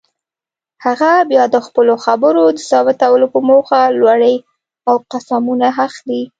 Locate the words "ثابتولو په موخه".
2.69-3.79